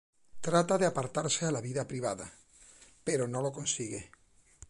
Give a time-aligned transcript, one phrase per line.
[0.47, 2.33] Trata de apartarse a la vida privada;
[3.03, 4.09] pero no lo consigue.